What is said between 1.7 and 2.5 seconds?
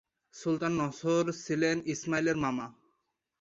ইসমাইলের